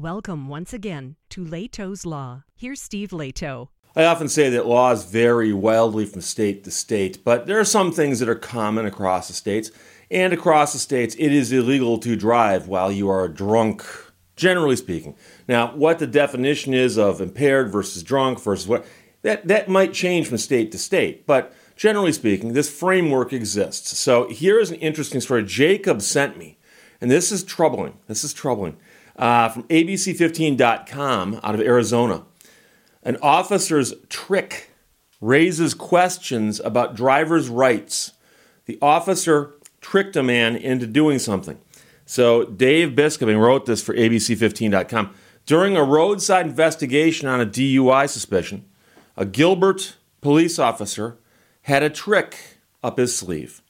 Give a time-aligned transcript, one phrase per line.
[0.00, 2.44] Welcome once again to Lehto's Law.
[2.56, 3.68] Here's Steve Lehto.
[3.94, 7.92] I often say that laws vary wildly from state to state, but there are some
[7.92, 9.70] things that are common across the states.
[10.10, 13.84] And across the states, it is illegal to drive while you are drunk,
[14.36, 15.16] generally speaking.
[15.46, 18.86] Now, what the definition is of impaired versus drunk versus what,
[19.20, 21.26] that, that might change from state to state.
[21.26, 23.98] But generally speaking, this framework exists.
[23.98, 26.56] So here's an interesting story Jacob sent me,
[27.02, 27.98] and this is troubling.
[28.06, 28.78] This is troubling
[29.20, 32.24] uh, from ABC15.com out of Arizona.
[33.02, 34.70] An officer's trick
[35.20, 38.12] raises questions about drivers' rights.
[38.64, 41.58] The officer tricked a man into doing something.
[42.06, 45.14] So Dave Biscobing wrote this for ABC15.com.
[45.46, 48.64] During a roadside investigation on a DUI suspicion,
[49.16, 51.18] a Gilbert police officer
[51.62, 52.36] had a trick
[52.82, 53.62] up his sleeve.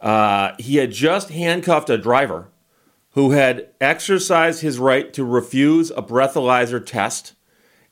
[0.00, 2.48] Uh, he had just handcuffed a driver
[3.12, 7.34] who had exercised his right to refuse a breathalyzer test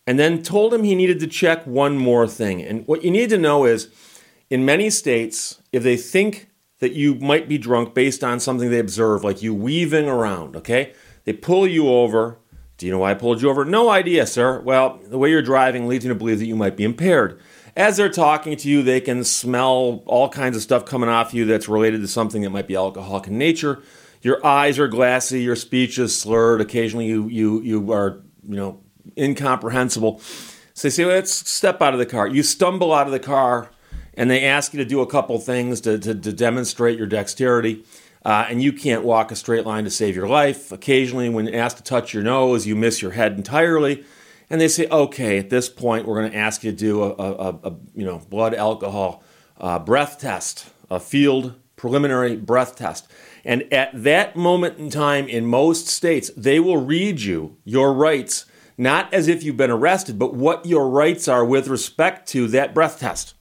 [0.06, 2.62] and then told him he needed to check one more thing.
[2.62, 3.89] And what you need to know is
[4.48, 8.78] in many states, if they think that you might be drunk based on something they
[8.78, 10.94] observe, like you weaving around, okay?
[11.25, 12.39] They pull you over.
[12.78, 13.66] Do you know why I pulled you over?
[13.66, 14.61] No idea, sir.
[14.61, 17.39] Well, the way you're driving leads me to believe that you might be impaired.
[17.77, 21.44] As they're talking to you, they can smell all kinds of stuff coming off you
[21.44, 23.83] that's related to something that might be alcoholic in nature
[24.22, 26.60] your eyes are glassy, your speech is slurred.
[26.60, 28.80] Occasionally, you you you are you know
[29.16, 30.20] incomprehensible.
[30.74, 32.26] So they say, let's step out of the car.
[32.26, 33.70] You stumble out of the car,
[34.14, 37.84] and they ask you to do a couple things to, to, to demonstrate your dexterity.
[38.24, 40.72] Uh, and you can't walk a straight line to save your life.
[40.72, 44.04] Occasionally, when asked to touch your nose, you miss your head entirely.
[44.48, 47.10] And they say, okay, at this point, we're going to ask you to do a,
[47.10, 49.22] a, a you know blood alcohol
[49.58, 53.11] uh, breath test, a field preliminary breath test.
[53.42, 58.45] And at that moment in time, in most states, they will read you your rights,
[58.77, 62.75] not as if you've been arrested, but what your rights are with respect to that
[62.75, 63.33] breath test.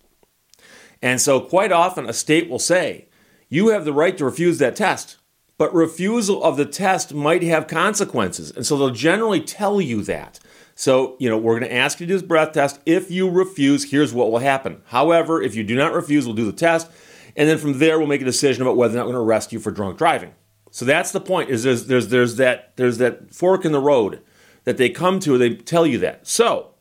[1.01, 3.09] And so, quite often, a state will say,
[3.49, 5.17] You have the right to refuse that test,
[5.57, 8.51] but refusal of the test might have consequences.
[8.51, 10.39] And so, they'll generally tell you that.
[10.75, 12.79] So, you know, we're going to ask you to do this breath test.
[12.85, 14.81] If you refuse, here's what will happen.
[14.85, 16.89] However, if you do not refuse, we'll do the test
[17.35, 19.27] and then from there we'll make a decision about whether or not we're going to
[19.27, 20.33] arrest you for drunk driving.
[20.71, 21.49] So that's the point.
[21.49, 24.21] Is there's there's there's that there's that fork in the road
[24.65, 25.37] that they come to.
[25.37, 26.27] They tell you that.
[26.27, 26.71] So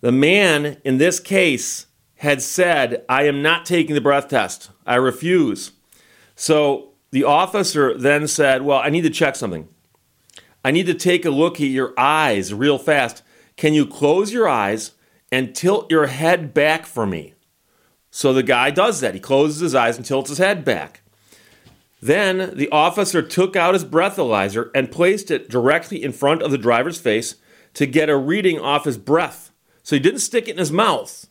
[0.00, 1.86] the man in this case
[2.16, 4.70] had said, "I am not taking the breath test.
[4.86, 5.72] I refuse."
[6.34, 9.68] So the officer then said, "Well, I need to check something.
[10.64, 13.22] I need to take a look at your eyes real fast.
[13.56, 14.92] Can you close your eyes
[15.30, 17.34] and tilt your head back for me?"
[18.10, 19.14] So the guy does that.
[19.14, 21.02] He closes his eyes and tilts his head back.
[22.02, 26.58] Then the officer took out his breathalyzer and placed it directly in front of the
[26.58, 27.36] driver's face
[27.74, 29.52] to get a reading off his breath.
[29.82, 31.26] So he didn't stick it in his mouth.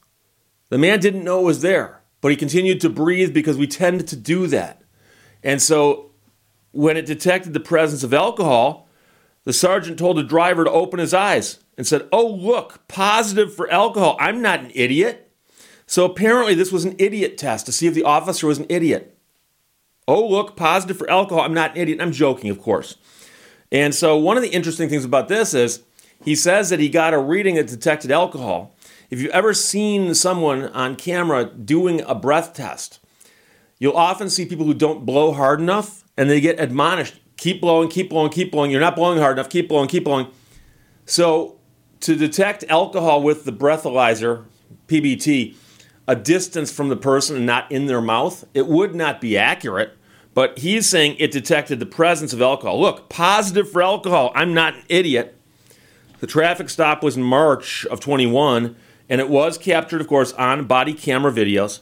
[0.70, 4.08] The man didn't know it was there, but he continued to breathe because we tend
[4.08, 4.82] to do that.
[5.44, 6.12] And so
[6.72, 8.88] when it detected the presence of alcohol,
[9.44, 13.72] the sergeant told the driver to open his eyes and said, Oh, look, positive for
[13.72, 14.16] alcohol.
[14.20, 15.29] I'm not an idiot.
[15.90, 19.18] So apparently, this was an idiot test to see if the officer was an idiot.
[20.08, 21.44] Oh, look, positive for alcohol.
[21.44, 22.00] I'm not an idiot.
[22.00, 22.98] I'm joking, of course.
[23.72, 25.82] And so, one of the interesting things about this is
[26.24, 28.76] he says that he got a reading that detected alcohol.
[29.10, 33.00] If you've ever seen someone on camera doing a breath test,
[33.80, 37.90] you'll often see people who don't blow hard enough and they get admonished keep blowing,
[37.90, 38.70] keep blowing, keep blowing.
[38.70, 40.28] You're not blowing hard enough, keep blowing, keep blowing.
[41.08, 41.58] So,
[42.02, 44.46] to detect alcohol with the breathalyzer,
[44.88, 45.56] PBT,
[46.10, 49.96] a distance from the person and not in their mouth, it would not be accurate.
[50.34, 52.82] But he's saying it detected the presence of alcohol.
[52.82, 54.32] Look, positive for alcohol.
[54.34, 55.38] I'm not an idiot.
[56.20, 58.76] The traffic stop was in March of 21,
[59.08, 61.82] and it was captured, of course, on body camera videos.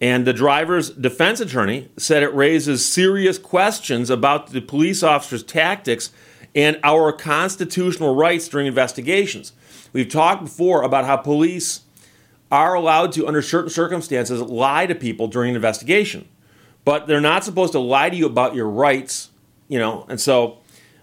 [0.00, 6.10] And the driver's defense attorney said it raises serious questions about the police officer's tactics
[6.52, 9.52] and our constitutional rights during investigations.
[9.92, 11.82] We've talked before about how police
[12.50, 16.28] are allowed to, under certain circumstances, lie to people during an investigation.
[16.84, 19.30] But they're not supposed to lie to you about your rights,
[19.68, 20.06] you know.
[20.08, 20.58] And so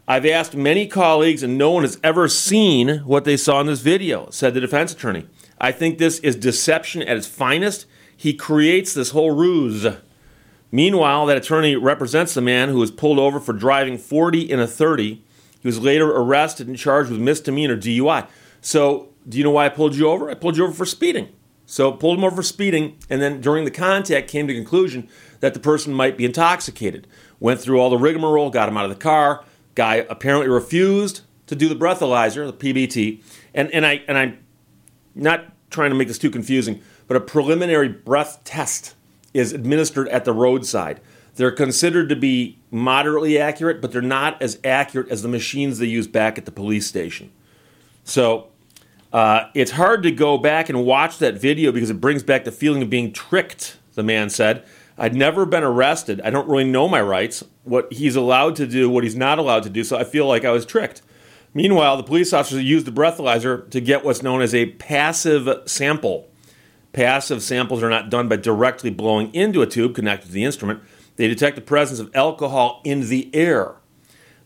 [0.08, 3.82] I've asked many colleagues, and no one has ever seen what they saw in this
[3.82, 5.28] video, said the defense attorney.
[5.60, 7.86] I think this is deception at its finest.
[8.18, 9.86] He creates this whole ruse.
[10.72, 14.68] Meanwhile, that attorney represents the man who was pulled over for driving 40 in a
[14.68, 15.24] 30.
[15.62, 18.28] He was later arrested and charged with misdemeanor DUI.
[18.62, 20.30] So do you know why I pulled you over?
[20.30, 21.30] I pulled you over for speeding.
[21.66, 25.10] So pulled him over for speeding, and then during the contact came to the conclusion
[25.40, 27.08] that the person might be intoxicated.
[27.40, 29.44] Went through all the rigmarole, got him out of the car.
[29.74, 33.22] Guy apparently refused, to do the breathalyzer, the PBT,
[33.54, 34.40] and, and I and I'm
[35.14, 38.96] not trying to make this too confusing, but a preliminary breath test
[39.34, 41.02] is administered at the roadside.
[41.36, 45.86] They're considered to be moderately accurate, but they're not as accurate as the machines they
[45.86, 47.32] use back at the police station.
[48.06, 48.48] So
[49.16, 52.52] uh, it's hard to go back and watch that video because it brings back the
[52.52, 54.66] feeling of being tricked, the man said.
[54.98, 56.20] I'd never been arrested.
[56.20, 59.64] I don't really know my rights, what he's allowed to do, what he's not allowed
[59.64, 61.02] to do, so I feel like I was tricked.
[61.54, 66.30] Meanwhile, the police officers used the breathalyzer to get what's known as a passive sample.
[66.92, 70.82] Passive samples are not done by directly blowing into a tube connected to the instrument.
[71.16, 73.76] They detect the presence of alcohol in the air.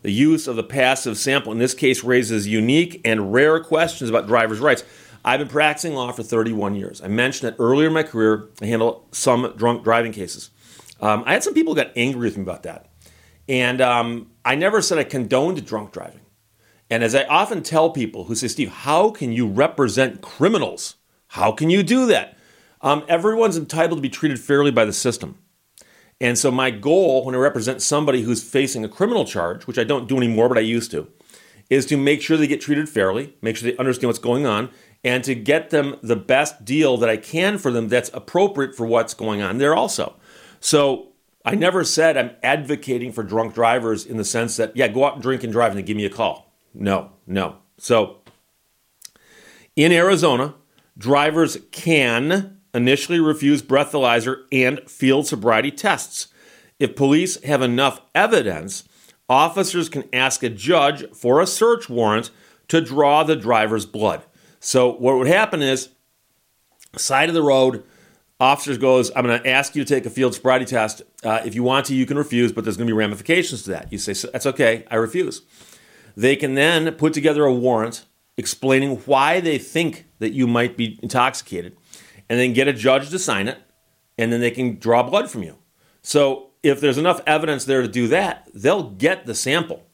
[0.02, 4.28] The use of the passive sample in this case raises unique and rare questions about
[4.28, 4.84] drivers' rights.
[5.26, 7.02] I've been practicing law for 31 years.
[7.02, 10.50] I mentioned that earlier in my career, I handled some drunk driving cases.
[11.02, 12.90] Um, I had some people got angry with me about that.
[13.50, 16.22] And um, I never said I condoned drunk driving.
[16.90, 20.96] And as I often tell people who say, Steve, how can you represent criminals?
[21.28, 22.38] How can you do that?
[22.82, 25.38] Um, everyone's entitled to be treated fairly by the system.
[26.22, 29.84] And so, my goal when I represent somebody who's facing a criminal charge, which I
[29.84, 31.08] don't do anymore, but I used to,
[31.70, 34.70] is to make sure they get treated fairly, make sure they understand what's going on,
[35.04, 38.86] and to get them the best deal that I can for them that's appropriate for
[38.86, 40.16] what's going on there also.
[40.60, 41.10] So,
[41.46, 45.14] I never said I'm advocating for drunk drivers in the sense that, yeah, go out
[45.14, 46.54] and drink and drive and then give me a call.
[46.74, 47.58] No, no.
[47.78, 48.18] So,
[49.76, 50.56] in Arizona,
[50.98, 56.28] drivers can initially refuse breathalyzer and field sobriety tests.
[56.80, 58.84] If police have enough evidence,
[59.28, 62.32] officers can ask a judge for a search warrant
[62.70, 64.24] to draw the driver's blood.
[64.60, 65.90] So what would happen is,
[66.96, 67.84] side of the road,
[68.40, 71.02] officers goes, "I'm going to ask you to take a field sobriety test.
[71.24, 73.72] Uh, if you want to, you can refuse, but there's going to be ramifications to
[73.72, 75.42] that." You say, "That's okay, I refuse."
[76.16, 78.06] They can then put together a warrant
[78.38, 81.76] explaining why they think that you might be intoxicated
[82.30, 83.58] and then get a judge to sign it,
[84.18, 85.58] and then they can draw blood from you.
[86.02, 89.86] So if there's enough evidence there to do that, they'll get the sample.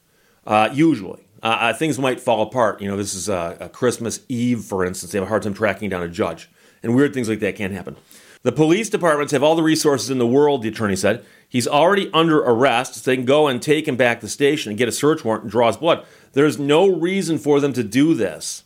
[0.45, 2.81] Uh, usually, uh, uh things might fall apart.
[2.81, 5.11] You know, this is a, a Christmas Eve, for instance.
[5.11, 6.49] They have a hard time tracking down a judge,
[6.83, 7.95] and weird things like that can't happen.
[8.43, 11.25] The police departments have all the resources in the world, the attorney said.
[11.49, 14.69] He's already under arrest, so they can go and take him back to the station
[14.69, 16.05] and get a search warrant and draw his blood.
[16.33, 18.64] There's no reason for them to do this.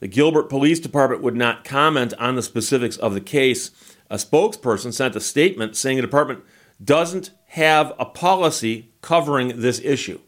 [0.00, 3.70] The Gilbert Police Department would not comment on the specifics of the case.
[4.10, 6.44] A spokesperson sent a statement saying the department
[6.82, 10.20] doesn't have a policy covering this issue.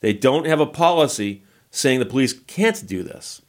[0.00, 3.42] They don't have a policy saying the police can't do this.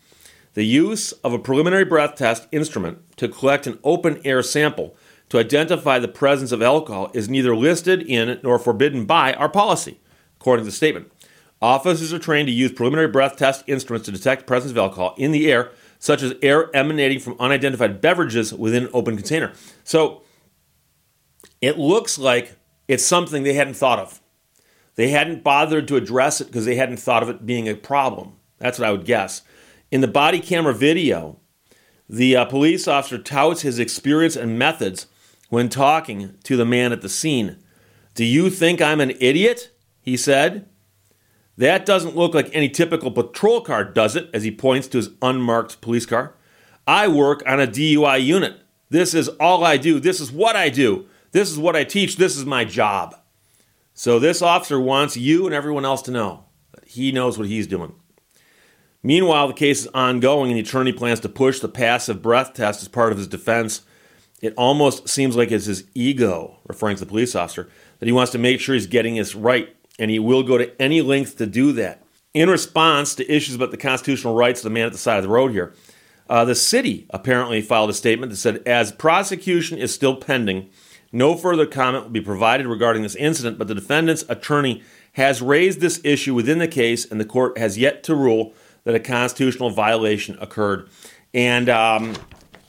[0.54, 4.98] The use of a preliminary breath test instrument to collect an open air sample
[5.30, 10.02] to identify the presence of alcohol is neither listed in nor forbidden by our policy,
[10.36, 11.10] according to the statement.
[11.62, 15.32] Officers are trained to use preliminary breath test instruments to detect presence of alcohol in
[15.32, 19.54] the air, such as air emanating from unidentified beverages within an open container.
[19.84, 20.24] So
[21.62, 22.56] it looks like
[22.88, 24.20] it's something they hadn't thought of.
[24.96, 28.34] They hadn't bothered to address it because they hadn't thought of it being a problem.
[28.58, 29.44] That's what I would guess.
[29.92, 31.40] In the body camera video,
[32.10, 35.08] the uh, police officer touts his experience and methods
[35.50, 37.58] when talking to the man at the scene.
[38.16, 39.72] Do you think I'm an idiot?
[40.02, 40.68] He said.
[41.58, 44.30] That doesn't look like any typical patrol car, does it?
[44.34, 46.34] As he points to his unmarked police car.
[46.88, 48.62] I work on a DUI unit.
[48.90, 50.00] This is all I do.
[50.00, 51.08] This is what I do.
[51.32, 52.18] This is what I teach.
[52.18, 53.16] This is my job.
[53.94, 57.68] So this officer wants you and everyone else to know that he knows what he's
[57.68, 57.94] doing.
[59.04, 62.82] Meanwhile, the case is ongoing and the attorney plans to push the passive breath test
[62.82, 63.82] as part of his defense.
[64.42, 68.32] It almost seems like it's his ego, referring to the police officer, that he wants
[68.32, 71.46] to make sure he's getting this right and he will go to any length to
[71.46, 72.04] do that.
[72.34, 75.24] In response to issues about the constitutional rights of the man at the side of
[75.24, 75.76] the road here,
[76.28, 80.70] uh, the city apparently filed a statement that said, as prosecution is still pending,
[81.12, 84.82] no further comment will be provided regarding this incident, but the defendant's attorney
[85.14, 88.54] has raised this issue within the case, and the court has yet to rule
[88.86, 90.90] that a constitutional violation occurred.
[91.32, 92.16] And um,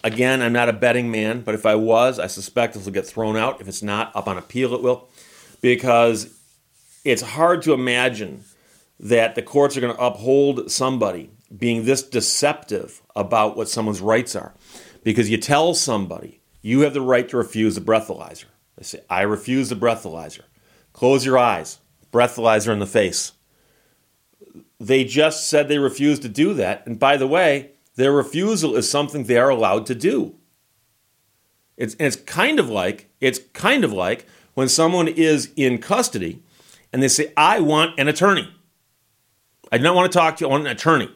[0.04, 3.06] again, I'm not a betting man, but if I was, I suspect this will get
[3.06, 3.62] thrown out.
[3.62, 5.08] If it's not, up on appeal, it will.
[5.62, 6.36] Because
[7.04, 8.44] it's hard to imagine
[9.00, 14.36] that the courts are going to uphold somebody being this deceptive about what someone's rights
[14.36, 14.54] are.
[15.02, 18.44] Because you tell somebody you have the right to refuse the breathalyzer.
[18.76, 20.42] They say, I refuse the breathalyzer.
[20.92, 21.80] Close your eyes,
[22.12, 23.32] breathalyzer in the face.
[24.78, 26.86] They just said they refused to do that.
[26.86, 30.36] And by the way, their refusal is something they are allowed to do.
[31.76, 36.42] It's, it's kind of like it's kind of like when someone is in custody
[36.92, 38.52] and they say, I want an attorney.
[39.70, 40.48] I don't want to talk to you.
[40.48, 41.10] I want an attorney.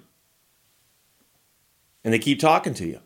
[2.05, 3.01] And they keep talking to you.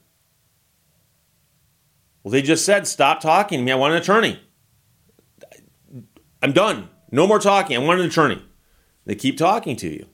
[2.22, 3.72] Well, they just said, stop talking to me.
[3.72, 4.40] I want an attorney.
[6.42, 6.88] I'm done.
[7.10, 7.76] No more talking.
[7.76, 8.42] I want an attorney.
[9.06, 10.06] They keep talking to you.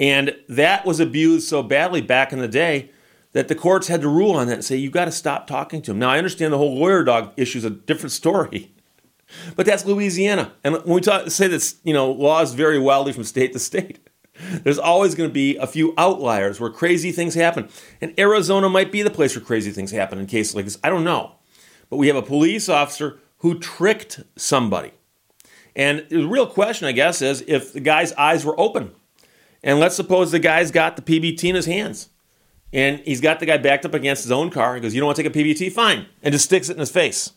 [0.00, 2.90] And that was abused so badly back in the day
[3.32, 5.82] that the courts had to rule on that and say, you've got to stop talking
[5.82, 5.98] to him.
[5.98, 8.74] Now, I understand the whole lawyer dog issue is a different story,
[9.56, 10.52] but that's Louisiana.
[10.64, 13.98] And when we talk, say that, you know, laws vary wildly from state to state,
[14.62, 17.68] there's always going to be a few outliers where crazy things happen.
[18.00, 20.78] And Arizona might be the place where crazy things happen in cases like this.
[20.82, 21.32] I don't know.
[21.90, 24.92] But we have a police officer who tricked somebody.
[25.74, 28.92] And the real question, I guess, is if the guy's eyes were open.
[29.62, 32.08] And let's suppose the guy's got the PBT in his hands.
[32.72, 34.74] And he's got the guy backed up against his own car.
[34.74, 35.70] He goes, You don't want to take a PBT?
[35.72, 36.06] Fine.
[36.22, 37.32] And just sticks it in his face.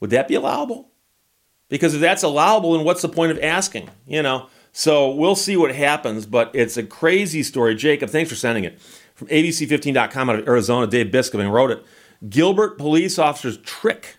[0.00, 0.90] Would that be allowable?
[1.68, 3.88] Because if that's allowable, then what's the point of asking?
[4.06, 4.48] You know?
[4.72, 7.74] So we'll see what happens, but it's a crazy story.
[7.74, 8.80] Jacob, thanks for sending it.
[9.14, 11.84] From ABC15.com out of Arizona, Dave Biscobing wrote it.
[12.28, 14.16] Gilbert police officer's trick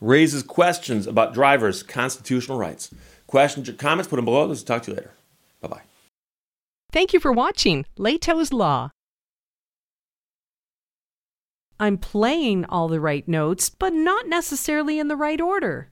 [0.00, 2.92] raises questions about drivers' constitutional rights.
[3.26, 4.46] Questions or comments, put them below.
[4.46, 5.12] Let's talk to you later.
[5.60, 5.82] Bye bye.
[6.90, 8.90] Thank you for watching Lehto's Law.
[11.82, 15.91] I'm playing all the right notes, but not necessarily in the right order.